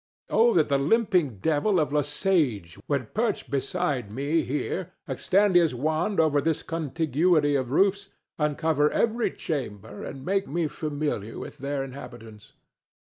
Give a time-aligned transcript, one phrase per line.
[0.31, 5.75] Oh that the Limping Devil of Le Sage would perch beside me here, extend his
[5.75, 8.09] wand over this contiguity of roofs,
[8.39, 12.53] uncover every chamber and make me familiar with their inhabitants!